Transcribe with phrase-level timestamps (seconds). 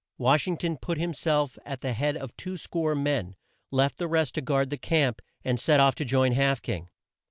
[0.17, 3.35] Wash ing ton put him self at the head of two score men,
[3.69, 6.89] left the rest to guard the camp, and set off to join Half King.